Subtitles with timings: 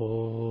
[0.00, 0.49] Oh.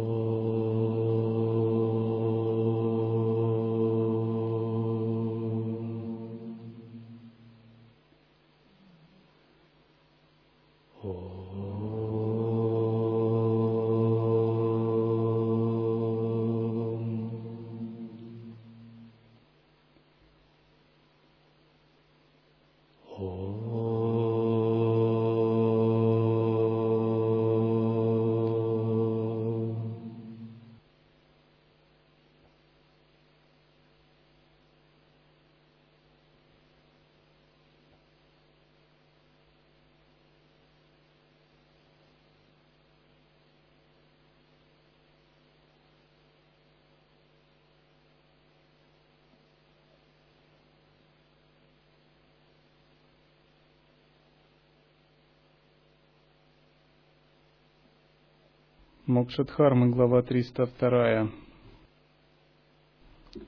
[59.09, 61.31] Мокшадхармы, глава 302.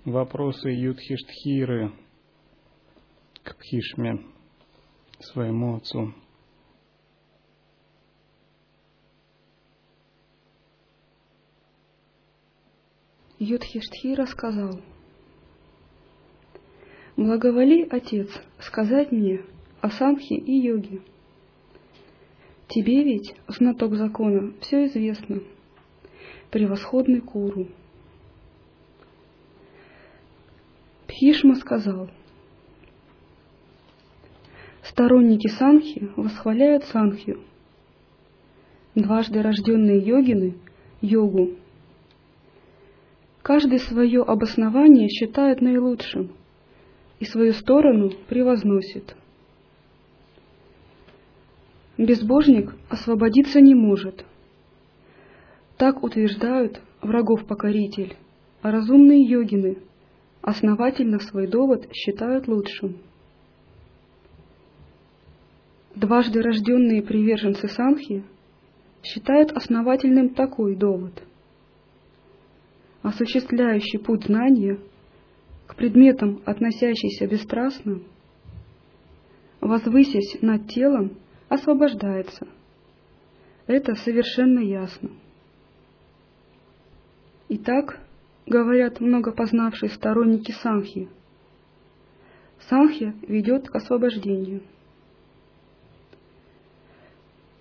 [0.06, 1.92] Вопросы Юдхиштхиры
[3.44, 4.26] к Пхишме,
[5.20, 6.16] своему отцу.
[13.38, 14.82] Юдхиштхира сказал,
[17.16, 18.32] «Благоволи, Отец,
[18.62, 19.46] сказать мне
[19.82, 21.04] о самхе и йоге».
[22.74, 25.42] Тебе ведь, знаток закона, все известно.
[26.52, 27.68] Превосходный Куру.
[31.06, 32.10] Пхишма сказал,
[34.84, 37.42] Сторонники Санхи восхваляют Санхью.
[38.96, 40.56] Дважды рожденные йогины–
[41.02, 41.56] йогу.
[43.42, 46.32] Каждый свое обоснование считает наилучшим
[47.20, 49.18] и свою сторону превозносит–
[52.06, 54.26] безбожник освободиться не может.
[55.78, 58.16] Так утверждают врагов-покоритель,
[58.62, 59.78] а разумные йогины
[60.42, 62.98] основательно свой довод считают лучшим.
[65.96, 68.24] Дважды рожденные приверженцы Санхи
[69.04, 71.24] считают основательным такой довод.
[73.02, 74.80] Осуществляющий путь знания
[75.68, 78.00] к предметам, относящийся бесстрастно,
[79.60, 81.18] возвысясь над телом,
[81.52, 82.48] освобождается.
[83.68, 85.10] Это совершенно ясно.
[87.50, 88.00] Итак,
[88.46, 91.10] говорят много познавшие сторонники Санхи,
[92.70, 94.62] Санхи ведет к освобождению.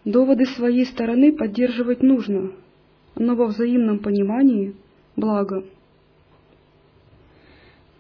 [0.05, 2.53] Доводы своей стороны поддерживать нужно,
[3.17, 4.77] но во взаимном понимании–
[5.17, 5.65] благо.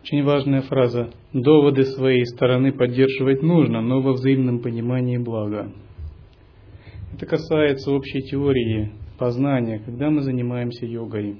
[0.02, 1.10] Очень важная фраза.
[1.32, 5.72] Доводы своей стороны поддерживать нужно, но во взаимном понимании благо.
[7.14, 11.36] Это касается общей теории познания, когда мы занимаемся йогой.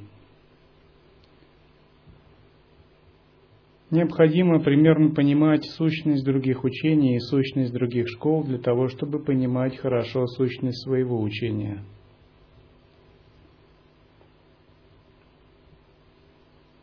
[3.91, 10.27] Необходимо примерно понимать сущность других учений и сущность других школ для того, чтобы понимать хорошо
[10.27, 11.83] сущность своего учения–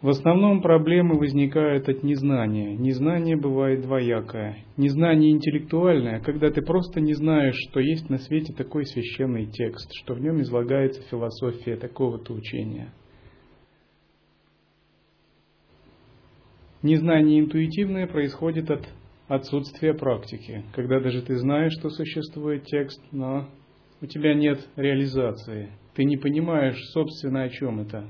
[0.08, 2.78] В основном проблемы возникают от незнания.
[2.78, 4.60] Незнание бывает двоякое.
[4.78, 10.14] Незнание интеллектуальное, когда ты просто не знаешь, что есть на свете такой священный текст, что
[10.14, 12.94] в нем излагается философия такого-то учения.
[16.82, 18.88] Незнание интуитивное происходит от
[19.28, 23.50] отсутствия практики, когда даже ты знаешь, что существует текст, но
[24.00, 25.72] у тебя нет реализации.
[25.96, 28.08] Ты не понимаешь, собственно, о чем это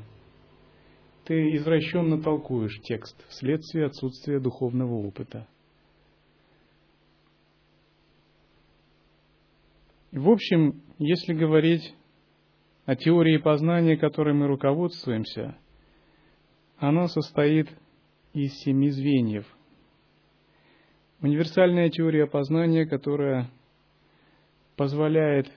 [1.27, 5.45] ты извращенно толкуешь текст вследствие отсутствия духовного опыта.
[10.13, 11.93] В общем, если говорить
[12.85, 15.57] о теории познания, которой мы руководствуемся,
[16.77, 17.67] она состоит
[18.33, 19.45] из семи звеньев.
[21.21, 23.49] Универсальная теория познания, которая
[24.77, 25.51] позволяет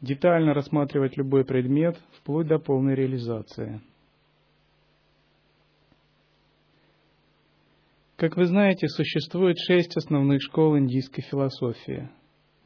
[0.00, 3.80] детально рассматривать любой предмет вплоть до полной реализации–
[8.22, 12.08] Как вы знаете, существует шесть основных школ индийской философии.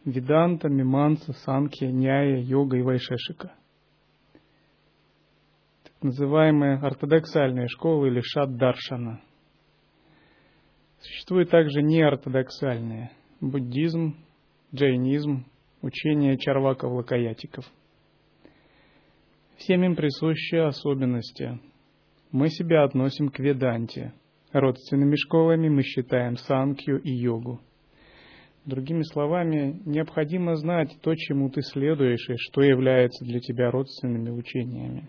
[0.04, 3.54] Веданта, Миманса, Санхья, Няя, Йога и Вайшешика.
[5.82, 9.22] Так называемая ортодоксальная школа или Шаддаршана.
[11.00, 14.14] Существует также неортодоксальные– буддизм,
[14.74, 15.46] джайнизм,
[15.80, 17.64] учение чарваков-лакаятиков.
[19.56, 21.58] Всем им присущи особенности.
[22.30, 24.12] Мы себя относим к веданте–
[24.52, 27.60] Родственными школами мы считаем санкью и йогу.
[28.64, 35.08] Другими словами, необходимо знать то, чему ты следуешь, и что является для тебя родственными учениями.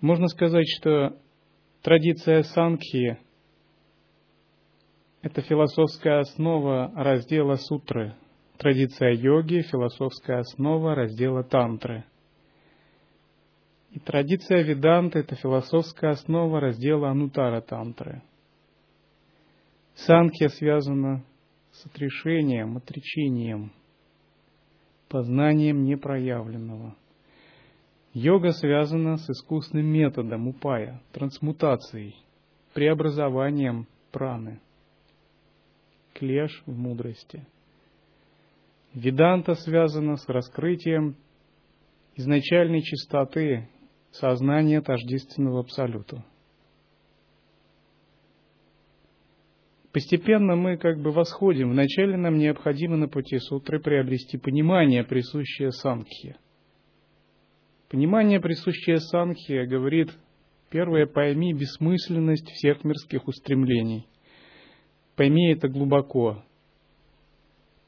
[0.00, 1.16] Можно сказать, что
[1.82, 3.18] традиция Санкхи–
[5.22, 8.14] это философская основа раздела сутры.
[8.56, 12.04] Традиция йоги– философская основа раздела тантры.
[13.90, 18.22] И традиция веданты– это философская основа раздела анутара тантры.
[19.94, 21.24] Санкхия связана
[21.72, 23.72] с отрешением, отречением,
[25.08, 26.96] познанием непроявленного–
[28.12, 32.16] Йога связана с искусным методом упая, трансмутацией,
[32.74, 34.60] преобразованием праны.
[36.14, 37.46] Клеш в мудрости.
[38.94, 41.14] Веданта связана с раскрытием
[42.16, 43.68] изначальной чистоты
[44.12, 46.24] сознания тождественного Абсолюту.
[49.92, 51.70] Постепенно мы как бы восходим.
[51.70, 56.36] Вначале нам необходимо на пути сутры приобрести понимание, присущее Санкхе–
[57.90, 60.10] Понимание, присущее Санхе, говорит,
[60.70, 64.06] первое, пойми бессмысленность всех мирских устремлений.
[65.16, 66.44] Пойми это глубоко.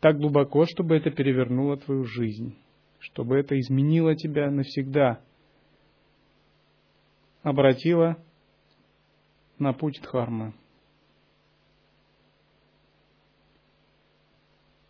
[0.01, 2.57] Так глубоко, чтобы это перевернуло твою жизнь,
[2.99, 5.21] чтобы это изменило тебя навсегда,
[7.43, 8.17] обратило
[9.59, 10.55] на путь Дхармы.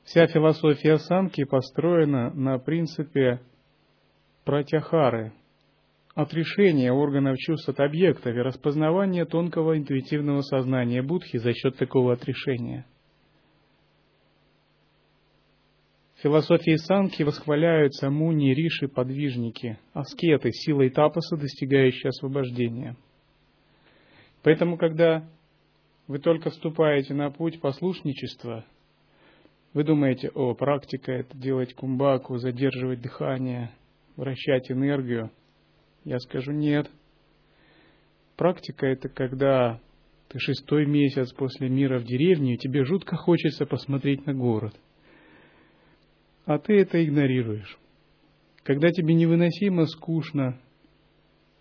[0.04, 3.40] Вся философия санки построена на принципе
[4.44, 5.32] пратяхары,
[6.14, 12.87] отрешение органов чувств от объектов и распознавание тонкого интуитивного сознания Будхи за счет такого отрешения.
[16.00, 22.96] В философии санки восхваляются муни, риши, подвижники, аскеты, силой тапаса, достигающие освобождения.
[24.42, 25.28] Поэтому, когда
[26.06, 28.64] вы только вступаете на путь послушничества,
[29.74, 33.70] вы думаете, о, практика это делать кумбаку, задерживать дыхание–
[34.16, 35.30] вращать энергию.
[36.04, 36.90] Я скажу нет.
[38.36, 39.80] Практика это когда
[40.28, 44.74] ты шестой месяц после мира в деревне, и тебе жутко хочется посмотреть на город.
[46.44, 47.79] А ты это игнорируешь.
[48.65, 50.61] Когда тебе невыносимо скучно,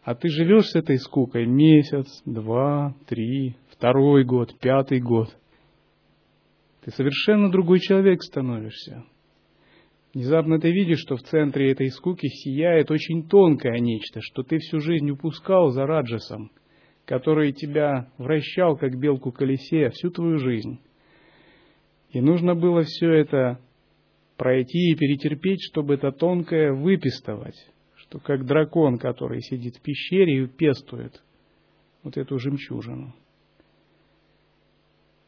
[0.04, 5.30] а ты живешь с этой скукой месяц, два, три, второй год, пятый год,
[6.84, 9.04] ты совершенно другой человек становишься.
[10.14, 14.80] Внезапно ты видишь, что в центре этой скуки сияет очень тонкое нечто, что ты всю
[14.80, 16.52] жизнь упускал за Раджасом,
[17.06, 20.80] который тебя вращал, как белку колесе, всю твою жизнь.
[22.10, 23.60] И нужно было все это
[24.42, 27.56] пройти и перетерпеть, чтобы это тонкое выпистывать,
[27.94, 31.22] что как дракон, который сидит в пещере и пестует
[32.02, 33.14] вот эту жемчужину.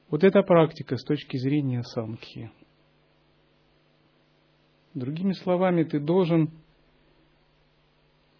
[0.09, 2.49] Вот эта практика с точки зрения самхи–
[4.93, 6.51] Другими словами, ты должен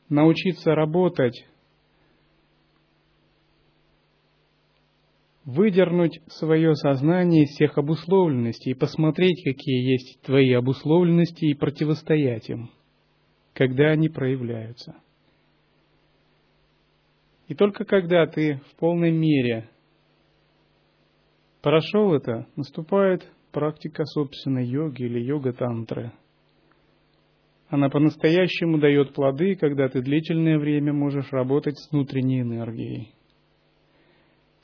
[0.07, 1.47] научиться работать,
[5.45, 12.69] выдернуть свое сознание из всех обусловленностей и посмотреть, какие есть твои обусловленности и противостоять им,
[13.53, 14.95] когда они проявляются.
[17.47, 19.69] И только когда ты в полной мере
[21.61, 26.13] прошел это, наступает практика собственной йоги или йога-тантры–
[27.73, 33.12] она по-настоящему дает плоды, когда ты длительное время можешь работать с внутренней энергией.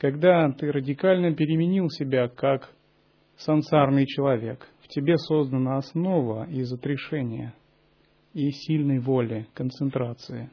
[0.00, 2.72] Когда ты радикально переменил себя как
[3.36, 7.52] сансарный человек, в тебе создана основа из отрешения
[8.32, 10.50] и сильной воли, концентрации.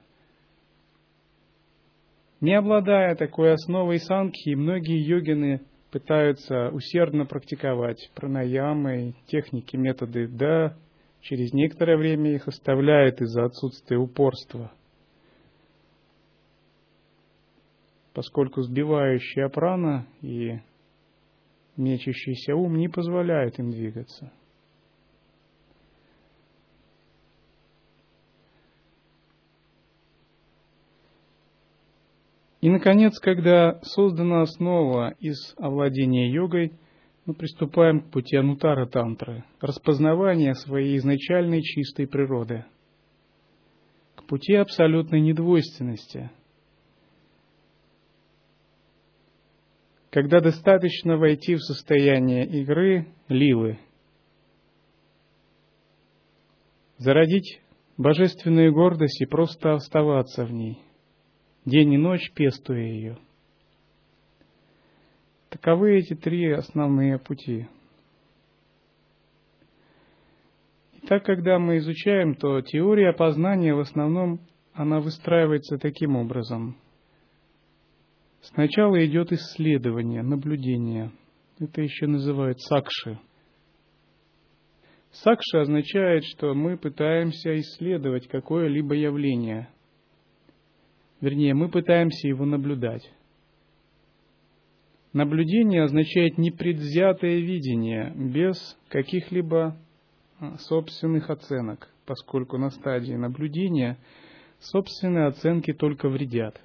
[2.42, 5.62] Не обладая такой основой санкхи, многие йогины
[5.92, 10.75] пытаются усердно практиковать пранаямы, техники, методы да
[11.22, 14.74] через некоторое время их оставляет из-за отсутствия упорства,
[18.17, 20.57] поскольку сбивающая прана и
[21.75, 24.33] мечущийся ум не позволяют им двигаться.
[32.59, 36.74] И, наконец, когда создана основа из овладения йогой–
[37.27, 42.63] мы приступаем к пути анутара тантры, распознавания своей изначальной чистой природы,
[44.15, 46.31] к пути абсолютной недвойственности,
[50.17, 53.77] когда достаточно войти в состояние игры лилы,
[56.97, 57.62] зародить
[57.97, 60.79] божественную гордость и просто оставаться в ней,
[61.65, 63.19] день и ночь пестуя ее,
[65.50, 67.67] Таковы эти три основные пути.
[71.03, 74.39] Итак, когда мы изучаем, то теория познания в основном
[74.74, 76.75] она выстраивается таким образом.
[78.54, 81.12] Сначала идет исследование, наблюдение.
[81.60, 83.20] Это еще называют сакши.
[85.12, 89.68] Сакши означает, что мы пытаемся исследовать какое-либо явление.
[91.20, 93.12] Вернее, мы пытаемся его наблюдать.
[95.12, 99.75] Наблюдение означает непредвзятое видение, без каких-либо
[100.39, 103.98] а, собственных оценок, поскольку на стадии наблюдения
[104.60, 106.62] собственные оценки только вредят.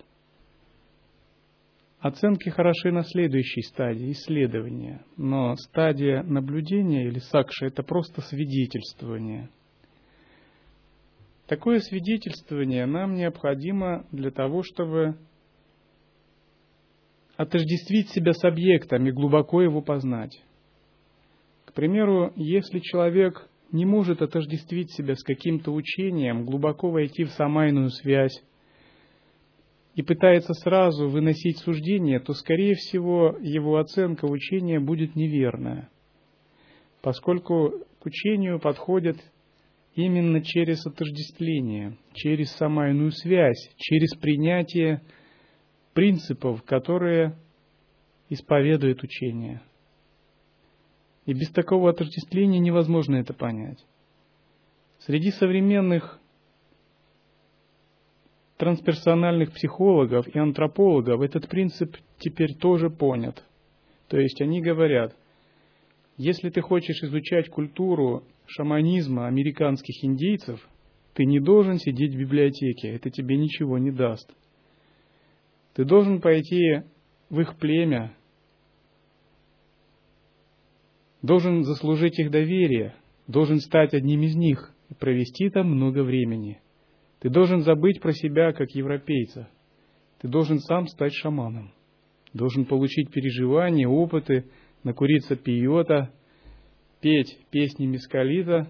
[2.02, 9.50] Оценки хороши на следующей стадии исследования, но стадия наблюдения или сакша– это просто свидетельствование.
[11.46, 15.16] Такое свидетельствование нам необходимо для того, чтобы
[17.36, 20.42] отождествить себя с объектом и глубоко его познать.
[21.66, 27.90] К примеру, если человек не может отождествить себя с каким-то учением, глубоко войти в самайную
[27.90, 28.42] связь,
[29.94, 35.90] и пытается сразу выносить суждение, то, скорее всего, его оценка учения будет неверная,
[37.02, 39.18] поскольку к учению подходят
[39.94, 45.02] именно через отождествление, через самайную связь, через принятие
[45.92, 47.36] принципов, которые
[48.30, 49.60] исповедует учение.
[51.26, 53.78] И без такого отождествления невозможно это понять.
[55.00, 56.18] Среди современных
[58.62, 63.42] трансперсональных психологов и антропологов этот принцип теперь тоже понят.
[64.06, 65.16] То есть они говорят,
[66.16, 70.60] если ты хочешь изучать культуру шаманизма американских индейцев,
[71.14, 74.32] ты не должен сидеть в библиотеке, это тебе ничего не даст.
[75.74, 76.82] Ты должен пойти
[77.30, 78.14] в их племя,
[81.20, 82.94] должен заслужить их доверие,
[83.26, 86.60] должен стать одним из них и провести там много времени–
[87.22, 89.48] ты должен забыть про себя как европейца.
[90.20, 91.72] Ты должен сам стать шаманом.
[92.34, 94.46] Должен получить переживания, опыты,
[94.82, 96.12] накуриться пиота,
[97.00, 98.68] петь песни мискалита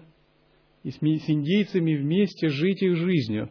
[0.83, 3.49] и с индейцами вместе жить их жизнью.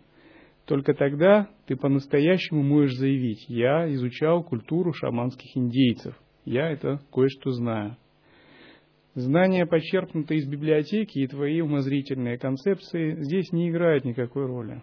[0.66, 7.96] Только тогда ты по-настоящему можешь заявить, я изучал культуру шаманских индейцев, я это кое-что знаю.
[9.14, 14.80] Знания, почерпнутые из библиотеки, и твои умозрительные концепции здесь не играют никакой роли.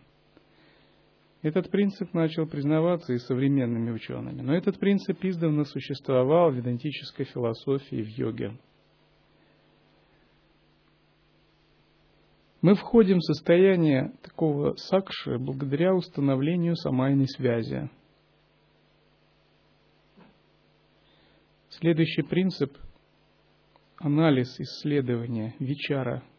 [1.42, 8.04] Этот принцип начал признаваться и современными учеными, но этот принцип издавна существовал в ведантической философии
[8.04, 8.60] в йоге.
[12.62, 17.90] Мы входим в состояние такого сакши благодаря установлению самайной связи.
[21.70, 22.78] Следующий принцип–
[23.98, 26.22] анализ, исследование, вечара–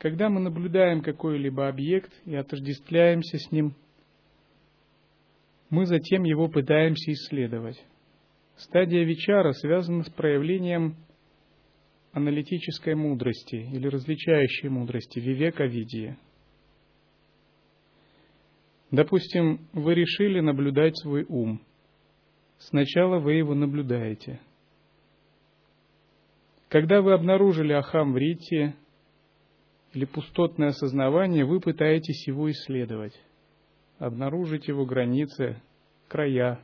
[0.00, 3.74] когда мы наблюдаем какой-либо объект и отождествляемся с ним,
[5.68, 7.76] мы затем его пытаемся исследовать.
[8.56, 10.96] Стадия Вичара связана с проявлением
[12.12, 16.18] аналитической мудрости или различающей мудрости, вивека видия.
[18.90, 21.60] Допустим, вы решили наблюдать свой ум.
[22.56, 24.40] Сначала вы его наблюдаете.
[26.68, 28.74] Когда вы обнаружили ахам в рите,
[29.92, 33.14] или пустотное осознавание, вы пытаетесь его исследовать,
[33.98, 35.60] обнаружить его границы,
[36.08, 36.60] края,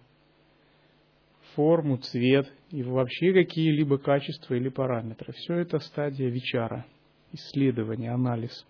[1.55, 5.33] форму, цвет и вообще какие-либо качества или параметры.
[5.33, 6.87] Все это стадия вечара,
[7.33, 8.67] исследование, анализ.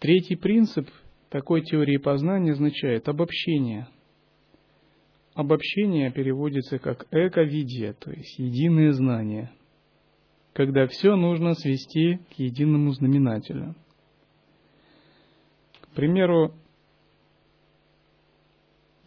[0.00, 0.88] Третий принцип
[1.28, 3.88] такой теории познания означает обобщение–
[5.38, 9.52] Обобщение переводится как эковидия, то есть единое знание,
[10.52, 13.76] когда все нужно свести к единому знаменателю.
[15.80, 16.56] К примеру,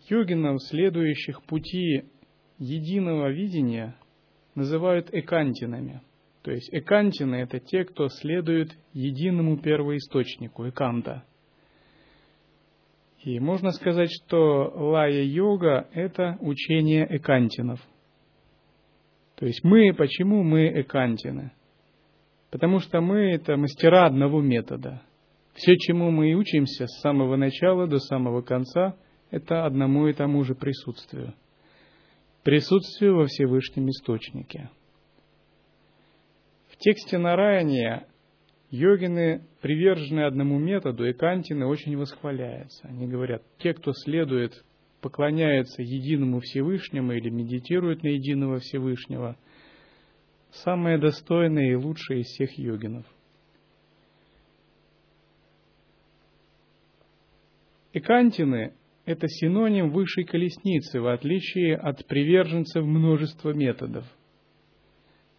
[0.07, 2.05] йогинов, следующих пути
[2.59, 3.97] единого видения,
[4.55, 6.01] называют экантинами.
[6.43, 11.25] То есть экантины– это те, кто следует единому первоисточнику, эканта–
[13.23, 17.79] и можно сказать, что лая-йога– это учение экантинов.
[19.35, 21.51] То есть мы, почему мы экантины?
[22.49, 25.01] Потому что мы– это мастера одного метода.
[25.53, 28.95] Все, чему мы и учимся с самого начала до самого конца,
[29.29, 31.33] это одному и тому же присутствию.
[32.43, 34.69] Присутствию во Всевышнем Источнике.
[36.69, 38.07] В тексте Нараяния
[38.71, 42.87] Йогины, привержены одному методу, и кантины очень восхваляются.
[42.87, 44.63] Они говорят, те, кто следует,
[45.01, 49.37] поклоняется единому Всевышнему или медитирует на единого Всевышнего,
[50.51, 53.05] самые достойные и лучшие из всех йогинов.
[57.91, 58.73] И кантины–
[59.05, 64.05] это синоним высшей колесницы, в отличие от приверженцев множества методов–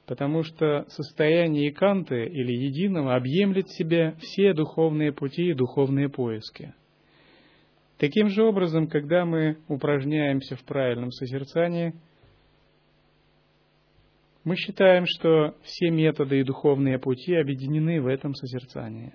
[0.07, 6.75] потому что состояние иканты или единого объемлет в себе все духовные пути и духовные поиски.
[7.99, 11.95] Таким же образом, когда мы упражняемся в правильном созерцании,
[14.45, 19.15] мы считаем, что все методы и духовные пути объединены в этом созерцании.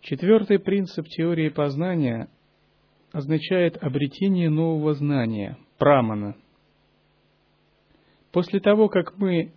[0.00, 2.30] Четвертый принцип теории познания
[3.12, 6.36] означает обретение нового знания, прамана.
[8.32, 9.52] После того, как мы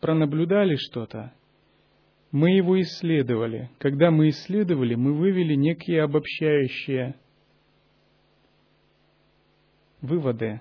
[0.00, 1.32] пронаблюдали что-то,
[2.30, 3.70] мы его исследовали.
[3.78, 7.14] Когда мы исследовали, мы вывели некие обобщающие
[10.00, 10.60] выводы.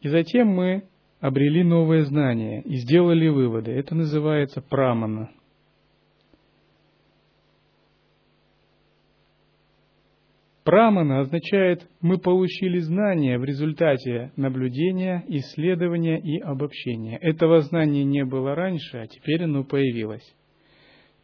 [0.00, 0.88] И затем мы
[1.20, 3.70] обрели новое знание и сделали выводы.
[3.72, 5.30] Это называется прамана–
[10.64, 17.16] Прамана означает «мы получили знания в результате наблюдения, исследования и обобщения».
[17.18, 20.24] Этого знания не было раньше, а теперь оно появилось.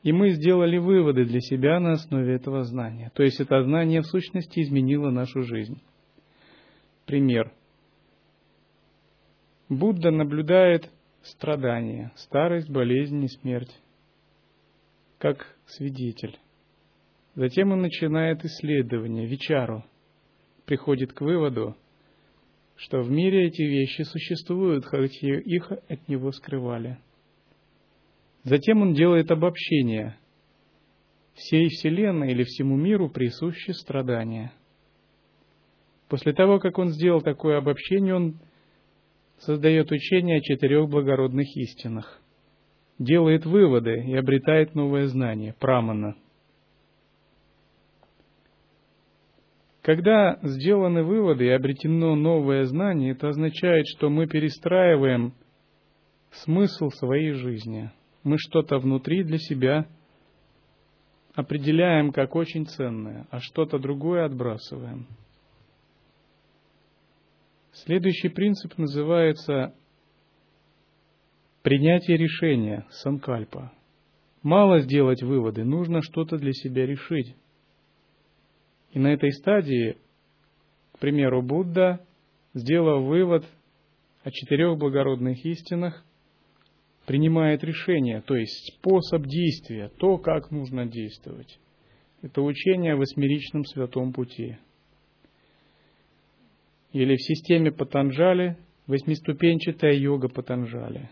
[0.02, 3.11] И мы сделали выводы для себя на основе этого знания.
[3.14, 5.83] То есть это знание в сущности изменило нашу жизнь.
[7.05, 7.52] Пример.
[9.69, 10.90] Будда наблюдает
[11.23, 13.75] страдания, старость, болезнь и смерть
[15.19, 16.38] как свидетель.
[17.37, 19.85] Затем он начинает исследование, вечару,
[20.64, 21.76] приходит к выводу,
[22.76, 26.99] что в мире эти вещи существуют, хоть их от него скрывали.
[28.43, 30.16] Затем он делает обобщение.
[31.35, 34.53] Всей Вселенной или всему миру присущи страдания.
[36.09, 38.38] После того, как он сделал такое обобщение, он
[39.40, 42.18] создает учение о четырех благородных истинах,
[42.99, 46.16] делает выводы и обретает новое знание, прамана–
[49.87, 55.33] Когда сделаны выводы и обретено новое знание, это означает, что мы перестраиваем
[56.33, 57.92] смысл своей жизни.
[58.25, 59.87] Мы что-то внутри для себя
[61.37, 65.07] определяем как очень ценное, а что-то другое отбрасываем.
[67.70, 69.72] Следующий принцип называется
[71.62, 73.70] принятие решения, санкальпа.
[74.42, 77.37] Мало сделать выводы, нужно что-то для себя решить.
[78.92, 79.96] И на этой стадии,
[80.92, 82.05] к примеру, Будда,
[82.55, 83.44] сделав вывод
[84.22, 86.05] о четырех благородных истинах,
[87.07, 91.59] принимает решение, то есть способ действия, то, как нужно действовать.
[92.22, 94.57] Это учение о восьмеричном святом пути.
[96.92, 101.11] Или в системе Патанджали восьмиступенчатая йога Патанджали.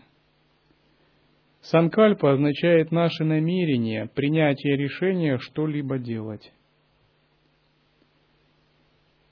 [1.61, 6.51] Санкальпа означает наше намерение, принятие решения что-либо делать.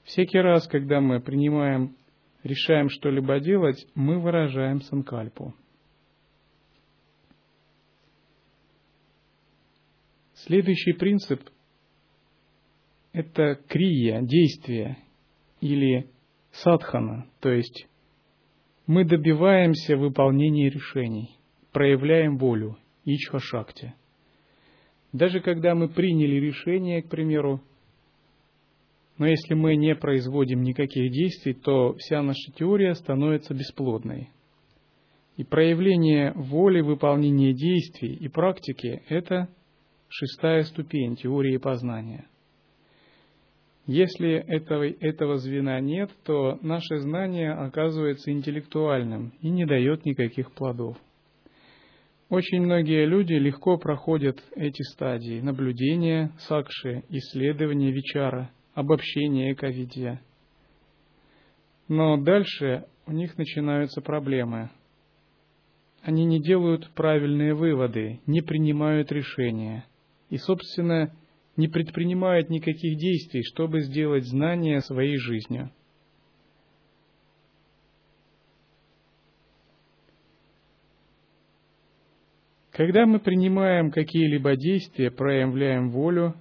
[0.03, 1.95] Всякий раз, когда мы принимаем,
[2.43, 5.53] решаем что-либо делать, мы выражаем санкальпу.
[10.33, 11.41] Следующий принцип–
[13.13, 14.97] это крия, действие
[15.61, 16.09] или
[16.51, 17.87] садхана, то есть
[18.85, 21.39] мы добиваемся выполнения решений,
[21.71, 23.93] проявляем волю, ичха-шакти.
[25.13, 27.61] Даже когда мы приняли решение, к примеру,
[29.23, 34.27] но если мы не производим никаких действий, то вся наша теория становится бесплодной.
[35.37, 39.47] И проявление воли, выполнение действий и практики– это
[40.09, 42.25] шестая ступень теории познания.
[43.87, 50.97] Если этого, этого звена нет, то наше знание оказывается интеллектуальным и не дает никаких плодов.
[52.27, 60.21] Очень многие люди легко проходят эти стадии наблюдения, сакши, исследования, вечара– обобщение эковидия.
[61.87, 64.69] Но дальше у них начинаются проблемы.
[66.01, 69.85] Они не делают правильные выводы, не принимают решения
[70.29, 71.15] и, собственно,
[71.55, 75.71] не предпринимают никаких действий, чтобы сделать знания своей жизнью.
[82.71, 86.33] Когда мы принимаем какие-либо действия, проявляем волю,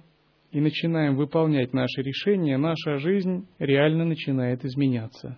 [0.53, 5.37] и начинаем выполнять наши решения, наша жизнь реально начинает изменяться.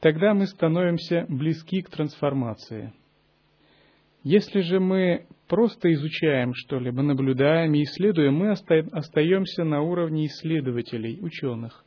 [0.00, 2.92] тогда мы становимся близки к трансформации.
[4.22, 11.84] Если же мы просто изучаем что-либо, наблюдаем и исследуем, мы остаемся на уровне исследователей, ученых,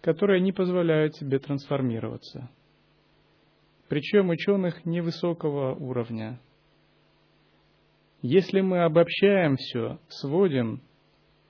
[0.00, 2.50] которые не позволяют себе трансформироваться.
[3.88, 6.40] Причем ученых невысокого уровня.
[8.26, 10.80] Если мы обобщаем все, сводим,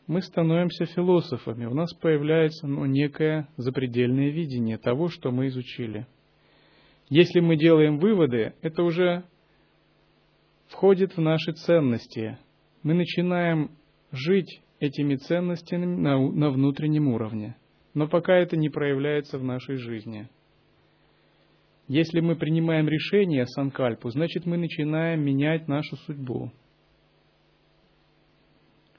[0.09, 6.09] мы становимся философами, у нас появляется ну, некое запредельное видение того, что мы изучили.
[7.09, 9.23] Если мы делаем выводы, это уже
[10.67, 12.39] входит в наши ценности.
[12.83, 13.71] Мы начинаем
[14.11, 17.55] жить этими ценностями на, на внутреннем уровне,
[17.95, 20.29] но пока это не проявляется в нашей жизни.
[21.87, 26.51] Если мы принимаем решение санкальпу, значит мы начинаем менять нашу судьбу.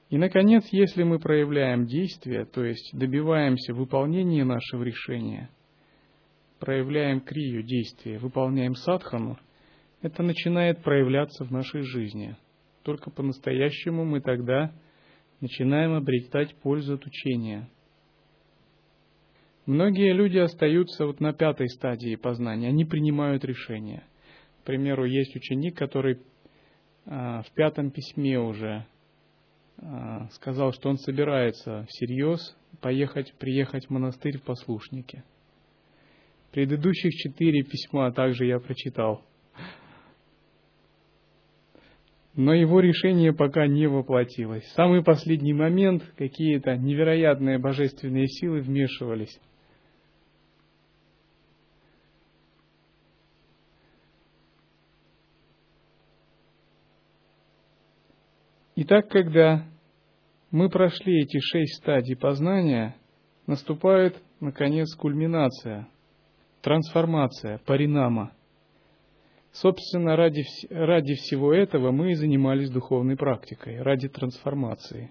[0.10, 5.50] И, наконец, если мы проявляем действие, то есть добиваемся выполнения нашего решения,
[6.60, 9.38] проявляем крию действия, выполняем садхану,
[10.02, 12.36] это начинает проявляться в нашей жизни.
[12.84, 14.72] Только по-настоящему мы тогда
[15.42, 17.68] начинаем обретать пользу от учения.
[19.66, 24.04] Многие люди остаются вот на пятой стадии познания, они принимают решения.
[24.62, 26.20] К примеру, есть ученик, который
[27.08, 28.86] а, в пятом письме уже
[30.32, 35.24] сказал, что он собирается всерьез поехать, приехать в монастырь в послушнике.
[36.52, 39.22] Предыдущих четыре письма также я прочитал.
[42.36, 44.64] Но его решение пока не воплотилось.
[44.64, 49.40] В самый последний момент какие-то невероятные божественные силы вмешивались.
[58.78, 59.64] Итак, когда
[60.52, 62.98] мы прошли эти шесть стадий познания,
[63.48, 65.88] наступает, наконец, кульминация,
[66.62, 68.34] трансформация, паринама.
[69.54, 75.10] Собственно, ради, ради всего этого мы и занимались духовной практикой, ради трансформации.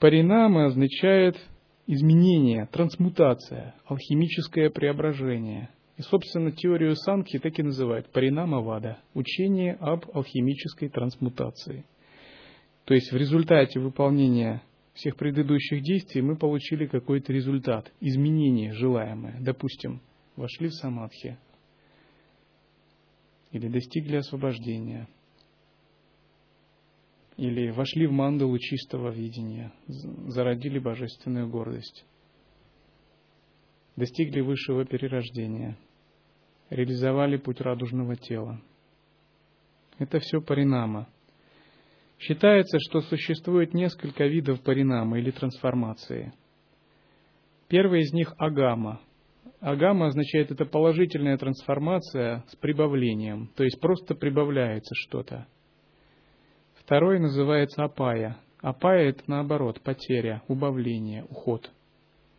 [0.00, 1.36] Паринама означает
[1.86, 5.68] изменение, трансмутация, алхимическое преображение–
[6.00, 11.84] и, собственно, теорию Санки так и называют Паринама Вада– учение об алхимической трансмутации.
[12.86, 14.62] То есть в результате выполнения
[14.94, 19.40] всех предыдущих действий мы получили какой-то результат, изменение желаемое.
[19.40, 20.00] Допустим,
[20.36, 21.38] вошли в самадхи
[23.52, 25.06] или достигли освобождения,
[27.36, 32.06] или вошли в мандалу чистого видения, зародили божественную гордость,
[33.96, 35.76] достигли высшего перерождения–
[36.70, 38.60] реализовали путь радужного тела.
[39.98, 41.08] Это все паринама.
[42.18, 46.32] Считается, что существует несколько видов паринама или трансформации.
[47.68, 49.00] Первый из них– агама.
[49.60, 55.46] Агама означает это положительная трансформация с прибавлением, то есть просто прибавляется что-то.
[56.74, 58.38] Второй называется апая.
[58.60, 61.70] Апая– это наоборот, потеря, убавление, уход.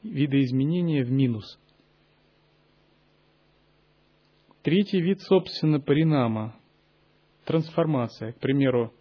[0.03, 1.59] Видоизменение в минус–
[4.63, 6.55] Третий вид, собственно, паринама,
[7.45, 8.33] трансформация.
[8.33, 8.93] К примеру,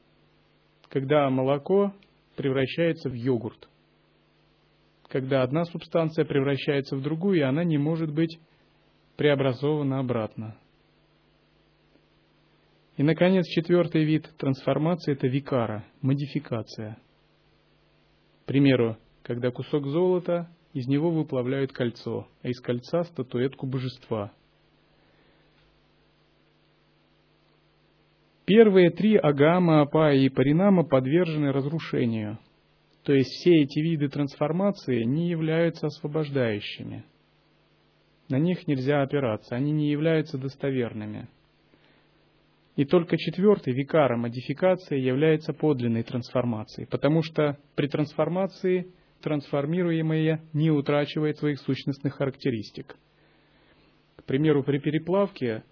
[0.89, 1.93] когда молоко
[2.35, 3.69] превращается в йогурт.
[5.09, 8.39] Когда одна субстанция превращается в другую, и она не может быть
[9.17, 10.57] преобразована обратно.
[12.97, 16.97] И, наконец, четвертый вид трансформации– это викара, модификация.
[18.43, 24.33] К примеру, когда кусок золота, из него выплавляют кольцо, а из кольца– статуэтку божества–
[28.51, 32.41] Первые три агама, апа и паринама подвержены разрушению.
[33.05, 37.05] То есть все эти виды трансформации не являются освобождающими.
[38.29, 41.29] На них нельзя опираться, они не являются достоверными.
[42.75, 51.39] И только четвертый, викара, модификация, является подлинной трансформацией, потому что при трансформации трансформируемое не утрачивает
[51.39, 52.97] своих сущностных характеристик.
[54.17, 55.63] К примеру, при переплавке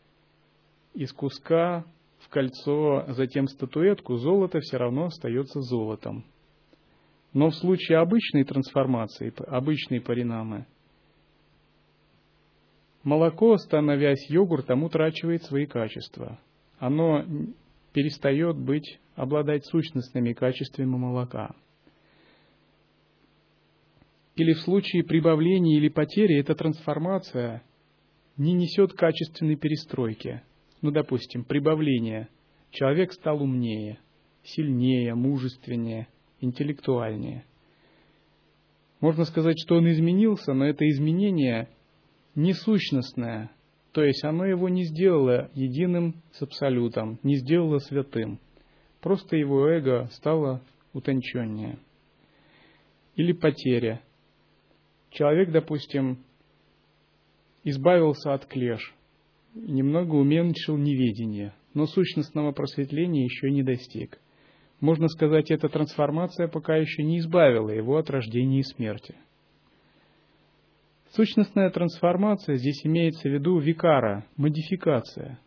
[0.94, 1.84] из куска
[2.30, 6.24] кольцо, затем статуэтку, золото все равно остается золотом.
[7.32, 10.66] Но в случае обычной трансформации, обычной паринамы,
[13.02, 16.40] молоко, становясь йогуртом, утрачивает свои качества.
[16.78, 17.24] Оно
[17.92, 21.54] перестает быть, обладать сущностными качествами молока.
[24.36, 27.62] Или в случае прибавления или потери эта трансформация
[28.36, 30.42] не несет качественной перестройки–
[30.80, 32.28] ну, допустим, прибавление.
[32.70, 33.98] Человек стал умнее,
[34.42, 36.08] сильнее, мужественнее,
[36.40, 37.44] интеллектуальнее.
[39.00, 41.68] Можно сказать, что он изменился, но это изменение
[42.34, 43.50] не сущностное,
[43.92, 48.38] то есть оно его не сделало единым с Абсолютом, не сделало святым.
[49.00, 50.62] Просто его эго стало
[50.92, 51.78] утонченнее.
[53.16, 54.02] Или потеря.
[55.10, 56.24] Человек, допустим,
[57.64, 58.94] избавился от клеш,
[59.54, 64.20] немного уменьшил неведение, но сущностного просветления еще не достиг.
[64.80, 69.16] Можно сказать, эта трансформация пока еще не избавила его от рождения и смерти.
[71.10, 75.40] Сущностная трансформация здесь имеется в виду викара, модификация.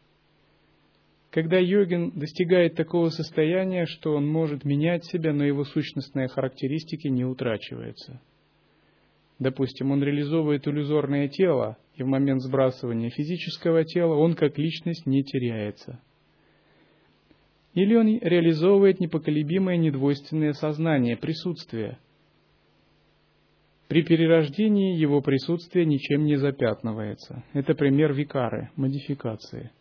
[1.29, 7.23] Когда йогин достигает такого состояния, что он может менять себя, но его сущностные характеристики не
[7.23, 8.19] утрачиваются.
[9.39, 15.23] Допустим, он реализовывает иллюзорное тело, и в момент сбрасывания физического тела он как личность не
[15.23, 15.99] теряется.
[17.73, 21.99] Или он реализовывает непоколебимое недвойственное сознание, присутствие.
[23.87, 27.43] При перерождении его присутствие ничем не запятнывается.
[27.53, 29.71] Это пример викары, модификации.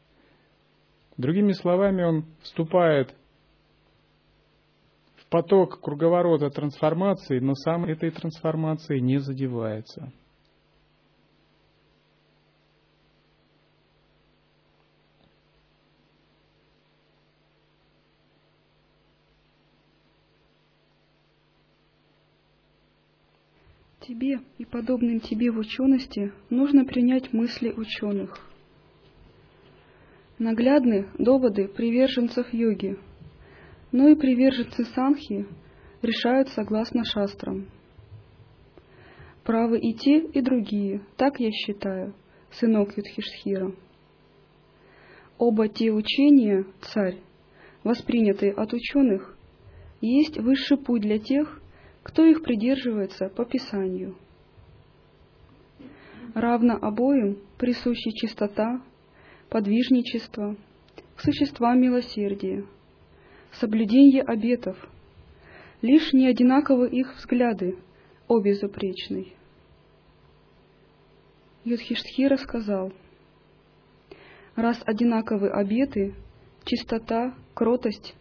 [1.17, 3.15] Другими словами, он вступает
[5.17, 10.13] в поток круговорота трансформации, но сам этой трансформации не задевается.
[24.01, 28.35] Тебе и подобным тебе в учености нужно принять мысли ученых.
[30.39, 32.99] Наглядны доводы приверженцев йоги,
[33.93, 35.47] но и приверженцы санхи
[36.01, 37.67] решают согласно шастрам.
[39.45, 42.15] Правы и те, и другие, так я считаю,
[42.53, 43.75] сынок Юдхишхира.
[45.37, 47.19] Оба те учения, царь,
[47.85, 49.37] воспринятые от ученых,
[50.01, 51.60] есть высший путь для тех,
[52.03, 54.17] кто их придерживается по Писанию.
[56.35, 58.83] Равно обоим присущи чистота,
[59.49, 60.57] подвижничество,
[61.17, 62.65] к существам милосердия,
[63.53, 64.77] соблюдение обетов,
[65.83, 67.77] лишь не одинаковы их взгляды,
[68.29, 69.35] о безупречный.
[71.65, 72.93] Юдхиштхира сказал,
[74.55, 76.15] раз одинаковы обеты,
[76.65, 78.15] чистота, кротость,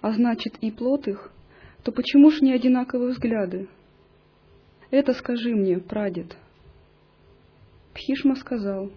[0.00, 1.32] а значит и плод их,
[1.82, 3.68] то почему ж не одинаковые взгляды?
[4.90, 6.36] Это скажи мне, прадед.
[7.94, 8.90] Пхишма сказал,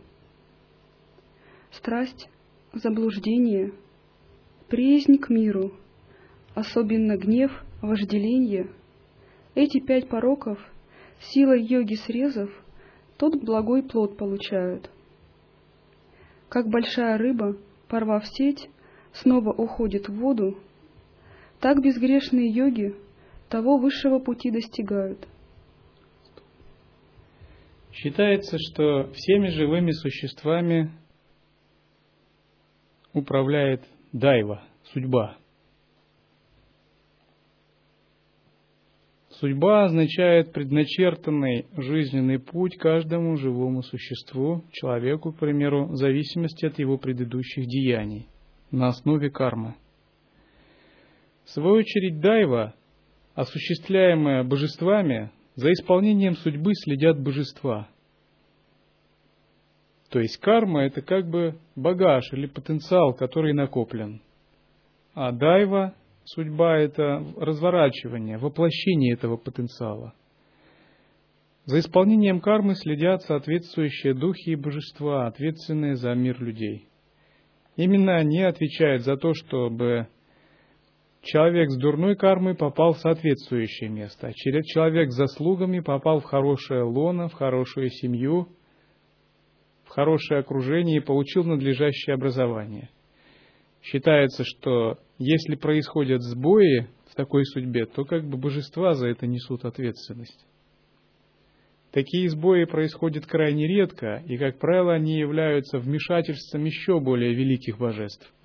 [1.72, 2.30] страсть,
[2.74, 3.74] заблуждение,
[4.68, 5.74] приязнь к миру,
[6.54, 8.70] особенно гнев, вожделение,
[9.56, 10.60] эти пять пороков
[11.20, 12.50] силой йоги срезов
[13.18, 14.90] тот благой плод получают.
[16.50, 18.70] Как большая рыба, порвав сеть,
[19.14, 20.58] снова уходит в воду,
[21.62, 22.96] так безгрешные йоги
[23.48, 25.28] того высшего пути достигают.
[27.94, 30.92] Считается, что всеми живыми существами
[33.14, 35.38] управляет дайва, судьба.
[39.30, 46.98] Судьба означает предначертанный жизненный путь каждому живому существу, человеку, к примеру, в зависимости от его
[46.98, 48.28] предыдущих деяний,
[48.72, 49.76] на основе кармы–
[51.46, 52.74] в свою очередь дайва,
[53.36, 57.90] осуществляемая божествами, за исполнением судьбы следят божества.
[60.10, 64.22] То есть карма– это как бы багаж или потенциал, который накоплен.
[65.14, 65.94] А дайва,
[66.26, 70.14] судьба– это разворачивание, воплощение этого потенциала.
[71.66, 76.88] За исполнением кармы следят соответствующие духи и божества, ответственные за мир людей.
[77.78, 80.08] Именно они отвечают за то, чтобы
[81.22, 86.82] Человек с дурной кармой попал в соответствующее место, а человек с заслугами попал в хорошее
[86.82, 88.48] лоно, в хорошую семью,
[89.84, 92.90] в хорошее окружение и получил надлежащее образование.
[93.84, 99.64] Считается, что если происходят сбои в такой судьбе, то как бы божества за это несут
[99.64, 100.46] ответственность.
[101.92, 108.34] Такие сбои происходят крайне редко, и, как правило, они являются вмешательством еще более великих божеств–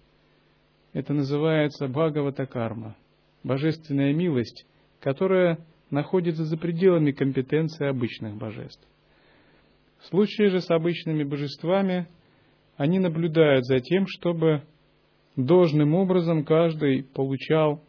[0.97, 2.97] это называется Бхагавата карма,
[3.45, 4.67] божественная милость,
[4.99, 5.59] которая
[5.91, 8.83] находится за пределами компетенции обычных божеств.
[9.99, 12.09] В случае же с обычными божествами
[12.79, 14.63] они наблюдают за тем, чтобы
[15.37, 17.85] должным образом каждый получал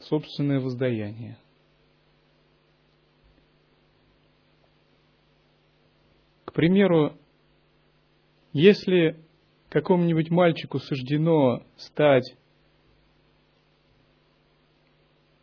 [0.00, 1.38] собственное воздаяние.
[6.46, 7.12] К примеру,
[8.52, 9.20] если
[9.68, 12.36] какому-нибудь мальчику суждено стать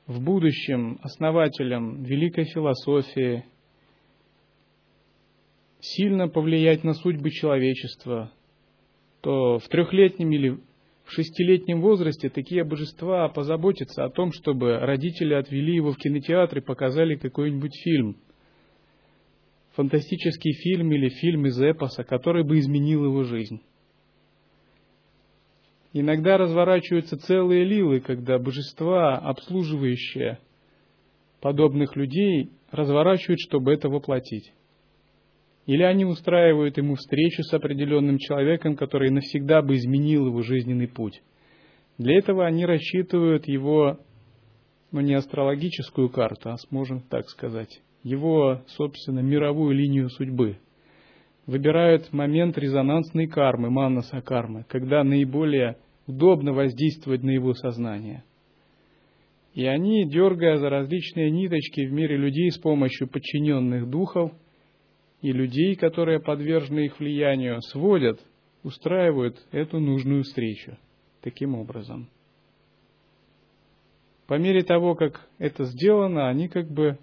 [0.07, 3.45] в будущем основателем великой философии,
[5.79, 8.31] сильно повлиять на судьбы человечества,
[9.21, 10.59] то в трехлетнем или
[11.05, 16.61] в шестилетнем возрасте такие божества позаботятся о том, чтобы родители отвели его в кинотеатр и
[16.61, 18.17] показали какой-нибудь фильм.
[19.73, 23.61] Фантастический фильм или фильм из эпоса, который бы изменил его жизнь.
[25.97, 30.39] Иногда разворачиваются целые лилы, когда божества, обслуживающие
[31.39, 34.51] подобных людей, разворачивают, чтобы это воплотить.
[35.67, 41.23] Или они устраивают ему встречу с определенным человеком, который навсегда бы изменил его жизненный путь.
[41.97, 43.97] Для этого они рассчитывают его,
[44.91, 50.57] ну не астрологическую карту, а сможем так сказать, его, собственно, мировую линию судьбы.
[51.45, 58.23] Выбирают момент резонансной кармы, маннаса кармы, когда наиболее удобно воздействовать на его сознание.
[59.53, 64.31] И они, дергая за различные ниточки в мире людей с помощью подчиненных духов–
[65.25, 68.19] и людей, которые подвержены их влиянию, сводят,
[68.61, 70.77] устраивают эту нужную встречу
[71.21, 72.11] таким образом.
[74.27, 76.99] По мере того, как это сделано, они как бы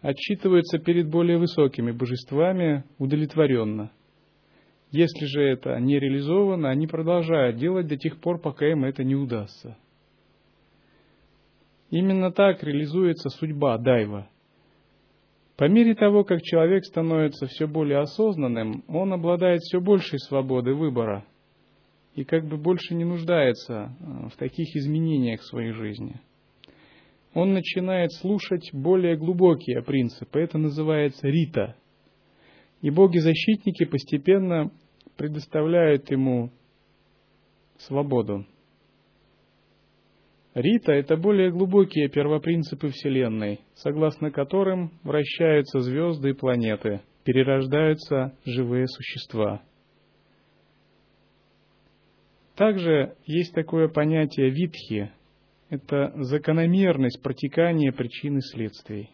[0.00, 3.90] отчитываются перед более высокими божествами удовлетворенно.
[4.90, 9.14] Если же это не реализовано, они продолжают делать до тех пор, пока им это не
[9.14, 9.76] удастся.
[11.90, 14.28] Именно так реализуется судьба Дайва–
[15.56, 21.24] по мере того, как человек становится все более осознанным, он обладает все большей свободой выбора
[22.14, 26.20] и как бы больше не нуждается э, в таких изменениях в своей жизни.
[27.34, 31.76] Он начинает слушать более глубокие принципы, это называется рита.
[32.82, 34.70] И боги-защитники постепенно
[35.16, 36.50] предоставляют ему
[37.78, 38.46] свободу.
[40.54, 49.62] Рита– это более глубокие первопринципы Вселенной, согласно которым вращаются звезды и планеты, перерождаются живые существа.
[52.54, 55.10] Также есть такое понятие витхи–
[55.68, 59.10] это закономерность протекания причин и следствий.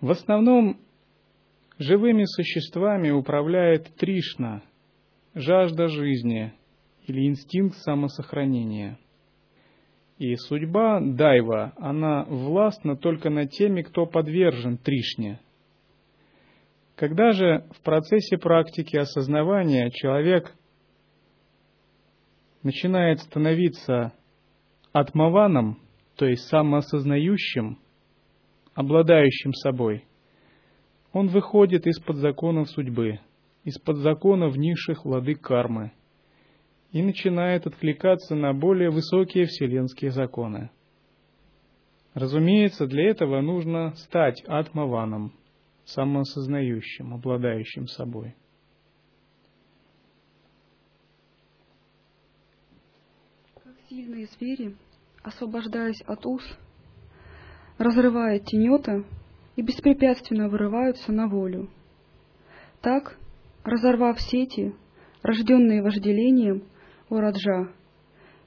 [0.00, 0.78] В основном
[1.78, 4.62] живыми существами управляет Тришна–
[5.34, 6.54] жажда жизни
[7.06, 8.98] или инстинкт самосохранения.
[10.18, 15.40] И судьба Дайва, она властна только над теми, кто подвержен Тришне.
[16.96, 20.54] Когда же в процессе практики осознавания человек
[22.62, 24.12] начинает становиться
[24.92, 25.78] атмаваном,
[26.16, 27.78] то есть самоосознающим,
[28.74, 30.04] обладающим собой,
[31.12, 33.20] он выходит из-под законов судьбы–
[33.64, 35.92] из-под законов низших владык кармы
[36.92, 40.70] и начинает откликаться на более высокие вселенские законы.
[42.14, 45.32] Разумеется, для этого нужно стать атмаваном,
[45.84, 48.34] самоосознающим, обладающим собой.
[53.62, 54.74] Как сильные звери,
[55.22, 56.42] освобождаясь от уз,
[57.80, 59.04] разрывая тенета
[59.56, 61.70] и беспрепятственно вырываются на волю.
[62.82, 63.16] Так
[63.64, 64.74] разорвав сети,
[65.22, 66.62] рожденные вожделением
[67.08, 67.70] у Раджа,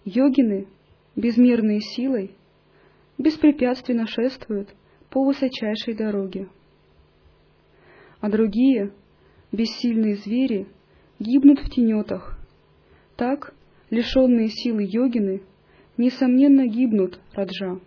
[0.06, 0.67] йогины,
[1.15, 2.36] безмерной силой,
[3.17, 4.69] беспрепятственно шествуют
[5.10, 6.48] по высочайшей дороге.
[8.22, 8.93] А другие,
[9.52, 10.67] бессильные звери,
[11.17, 12.38] гибнут в тенетах.
[13.15, 13.56] Так,
[13.89, 15.41] лишенные силы йогины,
[15.98, 17.80] несомненно гибнут Раджа.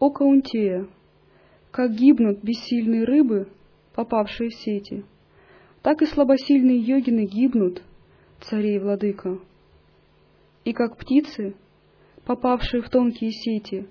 [0.00, 0.88] О Каунтея,
[1.70, 3.48] как гибнут бессильные рыбы
[3.94, 5.04] попавшие в сети.
[5.82, 7.82] Так и слабосильные йогины гибнут,
[8.40, 9.38] царей владыка.
[10.64, 11.54] И как птицы,
[12.24, 13.88] попавшие в тонкие сети,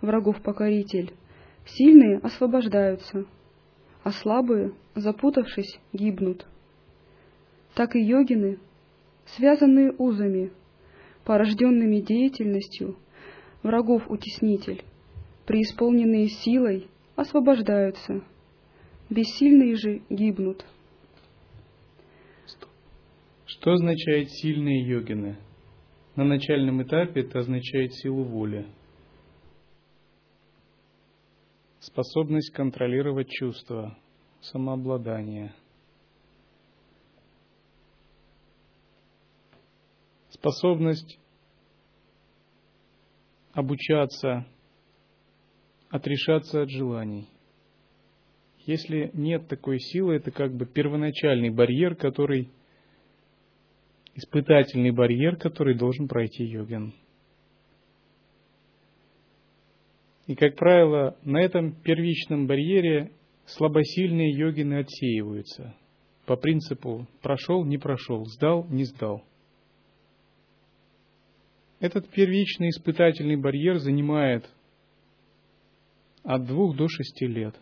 [0.00, 1.12] врагов-покоритель,
[1.66, 3.26] сильные освобождаются,
[4.04, 6.46] а слабые, запутавшись, гибнут.
[7.74, 8.58] Так и йогины,
[9.36, 10.50] связанные узами,
[11.24, 12.96] порожденными деятельностью,
[13.62, 14.82] врагов-утеснитель,
[15.46, 18.24] преисполненные силой, освобождаются,
[19.10, 20.64] бессильные же гибнут.
[23.46, 25.38] Что означает сильные йогины?
[26.16, 28.66] На начальном этапе это означает силу воли.
[31.78, 33.98] Способность контролировать чувства,
[34.40, 35.54] самообладание.
[40.30, 41.18] Способность
[43.52, 44.46] обучаться,
[45.92, 47.28] отрешаться от желаний–
[48.64, 52.50] если нет такой силы, это как бы первоначальный барьер, который
[54.14, 56.94] испытательный барьер, который должен пройти йогин.
[60.28, 63.10] И, как правило, на этом первичном барьере
[63.46, 65.74] слабосильные йогины отсеиваются
[66.26, 69.24] по принципу прошел, не прошел, сдал, не сдал.
[71.80, 74.48] Этот первичный испытательный барьер занимает
[76.22, 77.54] от двух до шести лет.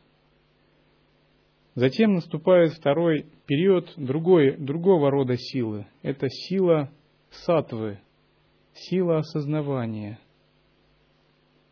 [1.74, 5.86] Затем наступает второй период другой, другого рода силы.
[6.02, 6.90] Это сила
[7.30, 8.00] сатвы,
[8.74, 10.18] сила осознавания,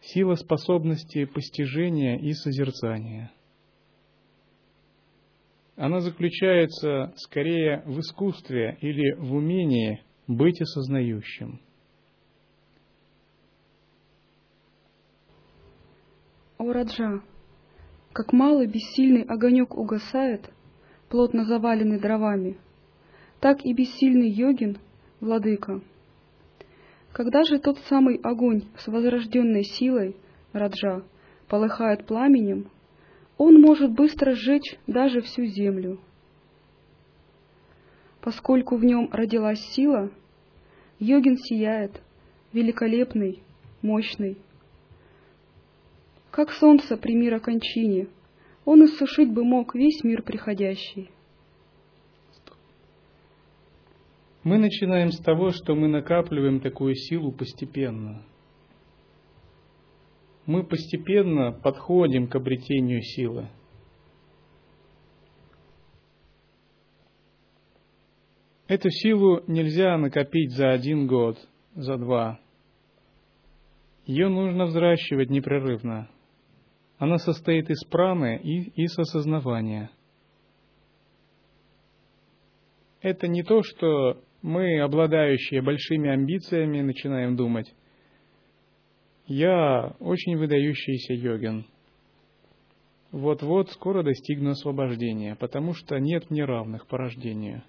[0.01, 3.33] сила способности постижения и созерцания.
[5.77, 11.61] Она заключается скорее в искусстве или в умении быть осознающим–
[16.59, 17.23] О Раджа,
[18.13, 20.51] как малый бессильный огонек угасает,
[21.09, 22.59] плотно заваленный дровами,
[23.39, 24.79] так и бессильный йогин,
[25.21, 25.81] владыка.
[27.13, 30.17] Когда же тот самый огонь с возрожденной силой,
[30.53, 31.05] Раджа,
[31.47, 32.69] полыхает пламенем,
[33.37, 36.01] он может быстро сжечь даже всю землю.
[38.21, 40.11] Поскольку в нем родилась сила,
[40.99, 42.03] йогин сияет,
[42.53, 43.45] великолепный,
[43.81, 44.39] мощный,
[46.39, 48.07] как солнце при мира кончине,
[48.65, 51.11] он иссушить бы мог весь мир приходящий.
[54.45, 58.23] Мы начинаем с того, что мы накапливаем такую силу постепенно.
[60.47, 63.49] Мы постепенно подходим к обретению силы.
[68.69, 71.37] Эту силу нельзя накопить за один год,
[71.75, 72.39] за два.
[74.07, 76.09] Ее нужно взращивать непрерывно.
[76.99, 79.91] Она состоит из праны и из осознавания.
[83.01, 87.73] Это не то, что мы, обладающие большими амбициями, начинаем думать,
[89.27, 91.67] я очень выдающийся йогин.
[93.13, 97.63] Вот-вот скоро достигну освобождения, потому что нет мне равных по рождению.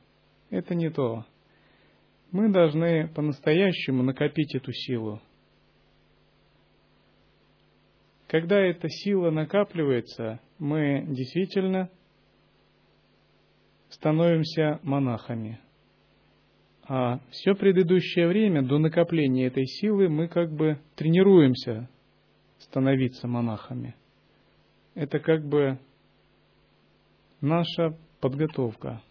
[0.49, 1.25] Это не то.
[2.31, 5.21] Мы должны по-настоящему накопить эту силу,
[8.29, 11.89] когда эта сила накапливается, мы действительно
[13.89, 15.59] становимся монахами.
[16.87, 21.89] А все предыдущее время до накопления этой силы мы как бы тренируемся
[22.59, 23.95] становиться монахами.
[24.93, 25.79] Это как бы
[27.41, 29.01] наша подготовка.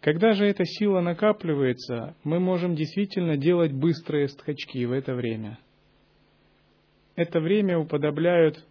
[0.00, 5.60] Когда же эта сила накапливается, мы можем действительно делать быстрые скачки в это время–
[7.18, 8.64] это время уподобляют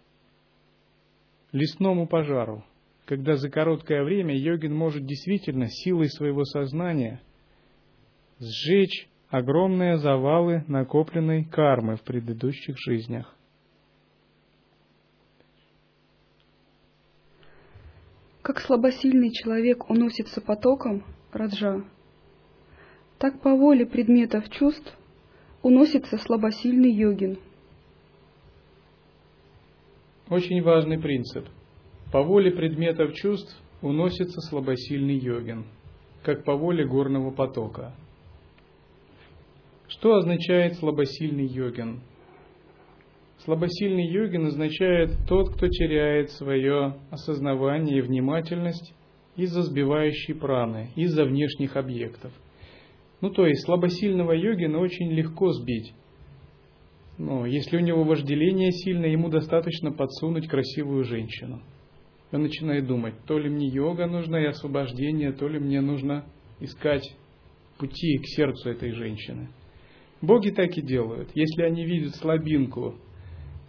[1.52, 2.64] лесному пожару,
[3.04, 7.22] когда за короткое время йогин может действительно силой своего сознания
[8.40, 13.36] сжечь огромные завалы накопленной кармы в предыдущих жизнях.
[18.44, 21.84] Как слабосильный человек уносится потоком, Раджа,
[23.18, 24.98] так по воле предметов чувств
[25.64, 27.40] уносится слабосильный йогин–
[30.30, 31.46] очень важный принцип.
[32.12, 35.66] По воле предметов чувств уносится слабосильный йогин,
[36.24, 37.94] как по воле горного потока.
[39.88, 42.02] Что означает слабосильный йогин?
[43.40, 48.94] Слабосильный йогин означает тот, кто теряет свое осознавание и внимательность
[49.38, 52.34] из-за сбивающей праны, из-за внешних объектов.
[53.22, 55.94] Ну то есть слабосильного йогина очень легко сбить,
[57.18, 61.62] но если у него вожделение сильное, ему достаточно подсунуть красивую женщину.
[62.32, 66.26] Он начинает думать, то ли мне йога нужна и освобождение, то ли мне нужно
[66.60, 67.16] искать
[67.80, 69.50] пути к сердцу этой женщины.
[70.22, 71.30] Боги так и делают.
[71.34, 72.96] Если они видят слабинку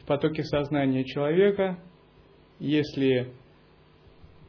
[0.03, 1.79] в потоке сознания человека,
[2.59, 3.33] если,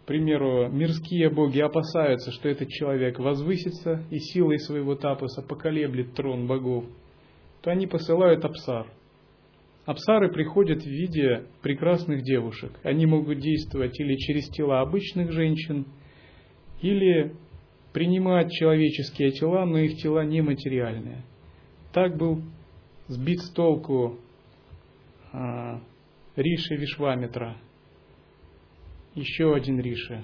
[0.03, 6.47] к примеру, мирские боги опасаются, что этот человек возвысится и силой своего тапоса поколеблет трон
[6.47, 6.85] богов–
[7.61, 8.87] то они посылают абсар.
[9.85, 12.79] Абсары приходят в виде прекрасных девушек.
[12.83, 15.85] Они могут действовать или через тела обычных женщин,
[16.81, 17.35] или
[17.91, 21.23] принимать человеческие тела, но их тела нематериальные.
[21.91, 22.43] Так был
[23.07, 24.19] сбит с толку
[25.33, 25.81] а,
[26.35, 27.57] Риши Вишваметра,
[29.15, 30.23] еще один Риши.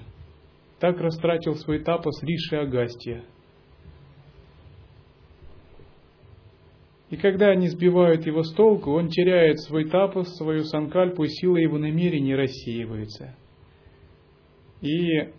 [0.78, 3.24] Так растратил свой тапос Риши Агастия–
[7.10, 11.56] И когда они сбивают его с толку, он теряет свой тапос, свою санкальпу, и сила
[11.56, 13.36] его намерений рассеивается.
[14.80, 15.32] И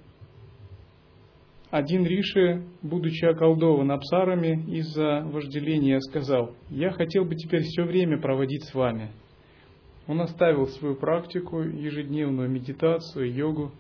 [1.70, 8.64] один Риши, будучи околдован абсарами из-за вожделения, сказал, «Я хотел бы теперь все время проводить
[8.64, 9.12] с вами,
[10.08, 13.74] Он оставил свою практику, ежедневную медитацию, йогу.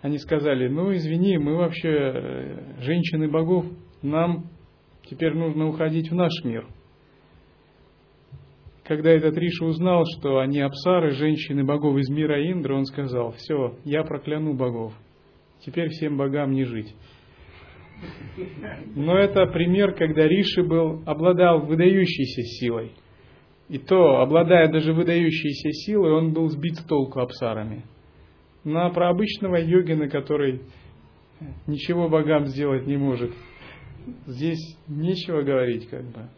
[0.00, 3.66] Они сказали, ну извини, мы вообще э, женщины богов,
[4.00, 4.44] нам
[5.10, 6.68] теперь нужно уходить в наш мир.
[8.88, 13.76] Когда этот Риша узнал, что они апсары, женщины богов из мира Индра, он сказал, все,
[13.84, 14.92] я прокляну богов,
[15.60, 16.94] теперь всем богам не жить.
[18.96, 22.92] Но это пример, когда Риши был, обладал выдающейся силой–
[23.68, 27.84] и то, обладая даже выдающейся силой, он был сбит с толку абсарами.
[28.64, 30.62] На про обычного йогина, который
[31.66, 33.30] ничего богам сделать не может,
[34.26, 36.28] здесь нечего говорить как бы.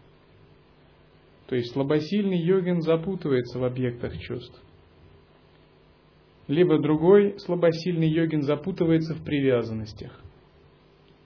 [1.51, 4.57] То есть слабосильный йогин запутывается в объектах чувств.
[6.47, 10.13] Либо другой слабосильный йогин запутывается в привязанностях.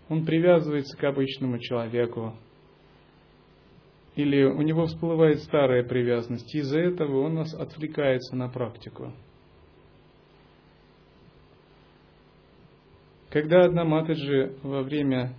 [0.09, 2.35] Он привязывается к обычному человеку,
[4.17, 9.13] или у него всплывает старая привязанность, и из-за этого он нас отвлекается на практику.
[13.29, 15.35] Когда одна Матаджи во время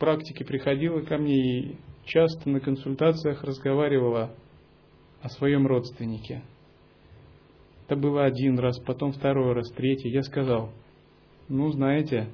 [0.00, 4.34] практики приходила ко мне и часто на консультациях разговаривала
[5.22, 6.42] о своем родственнике.
[7.86, 10.10] Это было один раз, потом второй раз, третий.
[10.10, 10.70] Я сказал,
[11.48, 12.28] ну, знаете,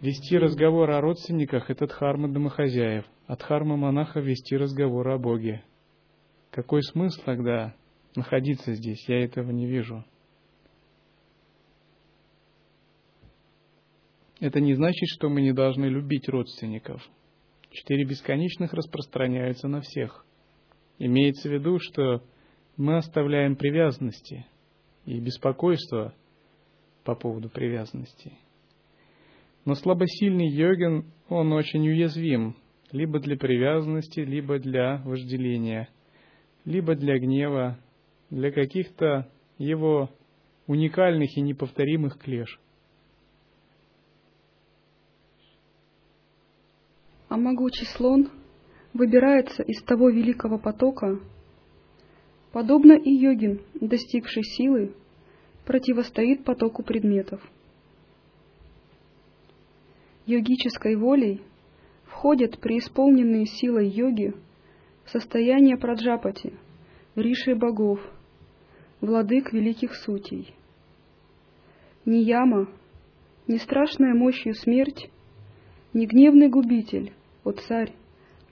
[0.00, 5.64] Вести разговор о родственниках– это дхарма домохозяев, а дхарма монаха– вести разговор о Боге.
[6.50, 7.74] Какой смысл тогда
[8.14, 9.08] находиться здесь?
[9.08, 10.04] Я этого не вижу.
[14.40, 17.02] Это не значит, что мы не должны любить родственников.
[17.70, 20.26] Четыре бесконечных распространяются на всех.
[20.98, 22.22] Имеется в виду, что
[22.76, 24.46] мы оставляем привязанности
[25.06, 26.14] и беспокойство
[27.04, 28.32] по поводу привязанностей.
[29.64, 32.56] Но слабосильный йогин, он очень уязвим,
[32.92, 35.88] либо для привязанности, либо для вожделения,
[36.64, 37.78] либо для гнева,
[38.30, 40.10] для каких-то его
[40.66, 42.60] уникальных и неповторимых клеш.
[47.28, 48.30] А могучий слон
[48.92, 51.18] выбирается из того великого потока,
[52.52, 54.94] подобно и йогин, достигший силы,
[55.64, 57.40] противостоит потоку предметов–
[60.26, 61.40] йогической волей
[62.04, 64.34] входят преисполненные силой йоги
[65.04, 66.52] в состояние праджапати,
[67.14, 68.00] риши богов,
[69.00, 70.54] владык великих сутей.
[72.04, 72.68] Ни яма,
[73.46, 75.10] ни страшная мощью смерть,
[75.92, 77.12] ни гневный губитель,
[77.44, 77.92] о царь,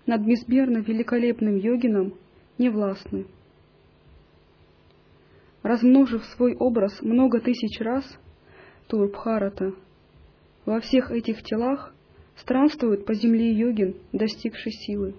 [0.06, 2.14] над безмерно великолепным йогином
[2.58, 3.26] не властны.
[5.62, 8.04] Размножив свой образ много тысяч раз,
[8.86, 9.72] Турбхарата—
[10.64, 11.94] во всех этих телах
[12.36, 15.14] странствует по земле йогин, достигший силы.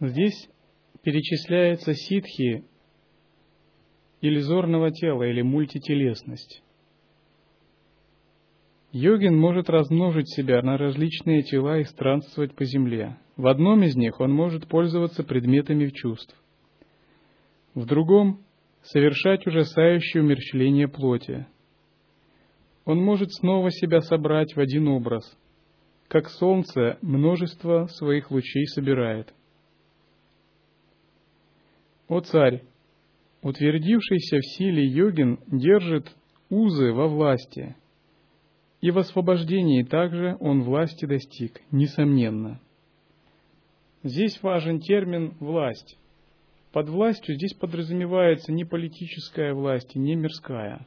[0.00, 0.48] Здесь
[1.02, 2.64] перечисляются ситхи
[4.22, 6.62] иллюзорного тела или мультителесность.
[8.92, 13.18] Йогин может размножить себя на различные тела и странствовать по земле.
[13.36, 16.34] В одном из них он может пользоваться предметами чувств
[17.74, 18.44] в другом—
[18.82, 21.46] совершать ужасающее умерщвление плоти.
[22.84, 25.24] Он может снова себя собрать в один образ,
[26.08, 29.32] как солнце множество своих лучей собирает.
[32.08, 32.64] О царь,
[33.42, 36.14] утвердившийся в силе йогин держит
[36.48, 37.76] узы во власти,
[38.80, 42.60] и в освобождении также он власти достиг, несомненно.
[44.02, 45.98] Здесь важен термин «власть».
[46.72, 50.86] Под властью здесь подразумевается не политическая власть и не мирская.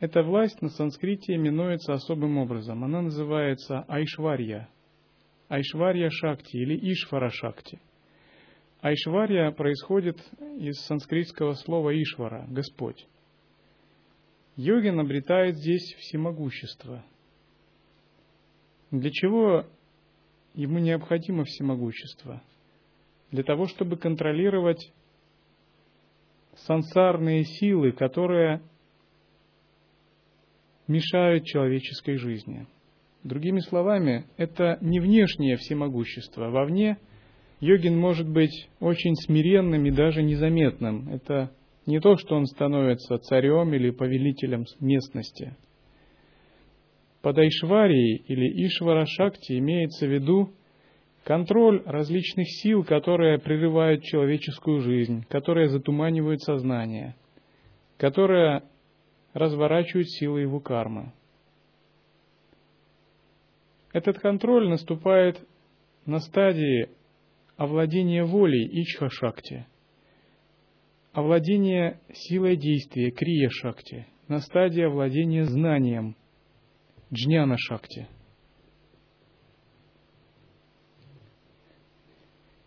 [0.00, 2.82] Эта власть на санскрите именуется особым образом.
[2.84, 4.68] Она называется Айшварья.
[5.48, 7.80] Айшварья Шакти или Ишвара Шакти.
[8.80, 10.18] Айшварья происходит
[10.58, 13.06] из санскритского слова Ишвара– Господь.
[14.56, 17.04] Йогин обретает здесь всемогущество.
[18.90, 19.66] Для чего
[20.54, 22.42] ему необходимо всемогущество–
[23.30, 24.92] для того, чтобы контролировать
[26.54, 28.62] сансарные силы, которые
[30.86, 32.66] мешают человеческой жизни.
[33.22, 36.48] Другими словами, это не внешнее всемогущество.
[36.50, 36.98] Вовне
[37.60, 41.08] йогин может быть очень смиренным и даже незаметным.
[41.10, 41.50] Это
[41.86, 45.56] не то, что он становится царем или повелителем местности.
[47.22, 50.52] Под Айшварией или Ишвара Шакти имеется в виду
[51.28, 57.16] Контроль различных сил, которые прерывают человеческую жизнь, которые затуманивают сознание,
[57.98, 58.62] которые
[59.34, 61.12] разворачивают силы его кармы.
[63.92, 65.38] Этот контроль наступает
[66.06, 66.88] на стадии
[67.58, 69.66] овладения волей Ичха-шакти,
[71.12, 76.16] овладения силой действия Крия-шакти, на стадии овладения знанием
[77.12, 78.06] Джняна-шакти.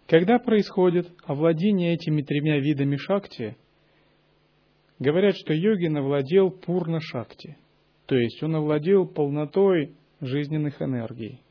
[0.08, 3.56] Когда происходит овладение этими тремя видами шакти,
[5.00, 7.58] говорят, что йогин овладел пурна-шакти,
[8.08, 11.42] то есть он овладел полнотой жизненных энергий.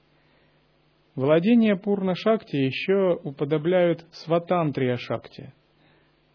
[1.21, 5.53] Владение пурна-шакти еще уподобляют сватантрия-шакти.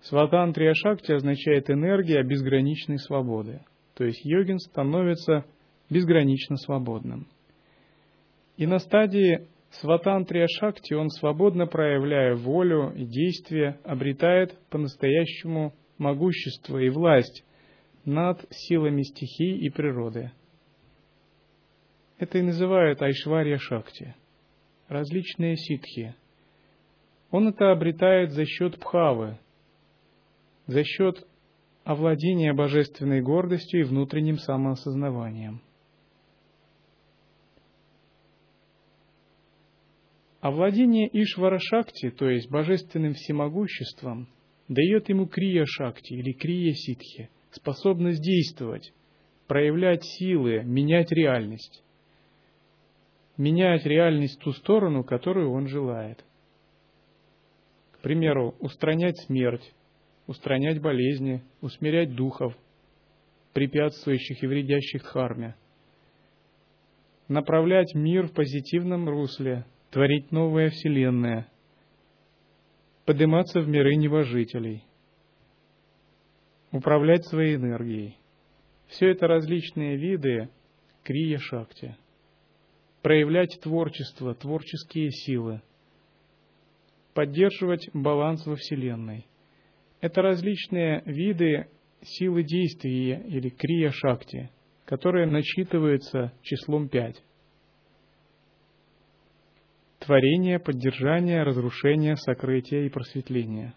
[0.02, 3.62] Сватантрия-шакти означает энергия безграничной свободы,
[3.96, 5.44] то есть йогин становится
[5.90, 7.28] безгранично свободным.
[8.58, 16.90] И на стадии Сватантрия Шакти он, свободно проявляя волю и действие, обретает по-настоящему могущество и
[16.90, 17.44] власть
[18.06, 20.32] над силами стихий и природы.
[22.20, 24.14] Это и называют Айшварья Шакти,
[24.88, 26.16] различные ситхи.
[27.32, 29.40] Он это обретает за счет пхавы,
[30.68, 31.26] за счет
[31.84, 35.62] овладения божественной гордостью и внутренним самоосознаванием.
[40.42, 44.28] Овладение Ишвара-шакти, то есть божественным всемогуществом,
[44.68, 48.94] дает ему крия-шакти или крия-ситхи, способность действовать,
[49.48, 51.84] проявлять силы, менять реальность.
[53.38, 56.24] Менять реальность в ту сторону, которую он желает.
[57.92, 59.74] К примеру, устранять смерть,
[60.28, 62.56] устранять болезни, усмирять духов,
[63.54, 65.56] препятствующих и вредящих харме,
[67.28, 71.48] направлять мир в позитивном русле, творить новая вселенная,
[73.06, 74.84] подниматься в миры небожителей,
[76.72, 78.18] управлять своей энергией.
[78.88, 80.50] Все это различные виды
[81.04, 81.96] крия-шакти.
[83.06, 85.62] Проявлять творчество, творческие силы,
[87.14, 89.28] поддерживать баланс во Вселенной.
[90.02, 91.68] Это различные виды
[92.02, 94.50] силы действия или крия-шакти,
[94.86, 97.22] которые насчитываются числом пять
[100.00, 103.76] творение, поддержание, разрушение, сокрытие и просветление.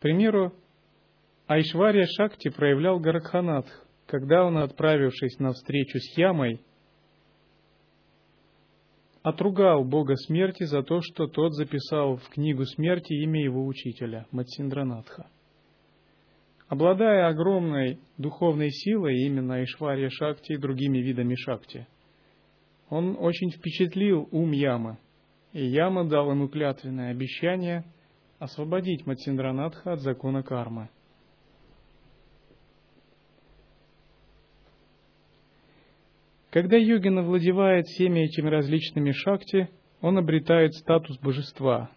[0.00, 0.52] Примеру,
[1.46, 3.70] Айшвария Шакти проявлял Гаракханатх,
[4.06, 6.60] когда он, отправившись на встречу с Ямой,
[9.22, 15.28] отругал бога смерти за то, что тот записал в книгу смерти имя его учителя, Матсиндранатха.
[16.68, 21.88] Обладая огромной духовной силой, именно Ишвария Шакти и другими видами Шакти,
[22.88, 24.98] он очень впечатлил ум Ямы,
[25.52, 27.84] и Яма дал ему клятвенное обещание
[28.38, 30.90] освободить Матсиндранатха от закона кармы–
[36.50, 39.68] Когда йогин овладевает всеми этими различными шакти,
[40.00, 41.90] он обретает статус божества.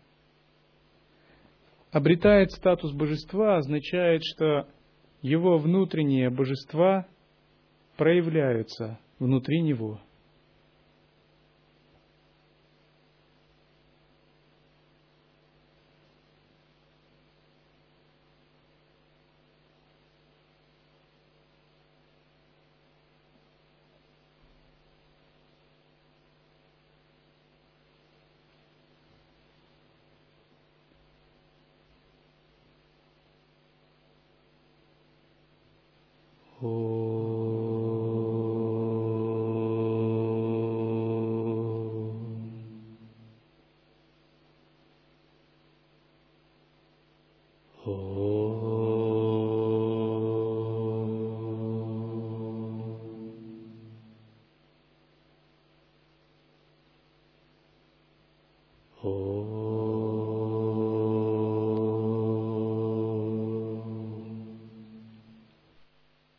[1.92, 4.68] Обретает статус божества означает, что
[5.22, 7.08] его внутренние божества
[7.98, 10.02] проявляются внутри него–